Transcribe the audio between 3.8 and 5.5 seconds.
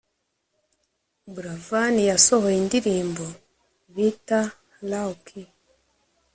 bita low key